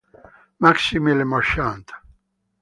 Maxime 0.59 1.13
Le 1.13 1.23
Marchand 1.25 1.83